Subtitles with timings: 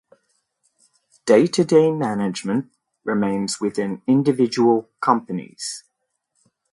[1.27, 2.71] Day-to-day management
[3.05, 5.83] remains within individual companies.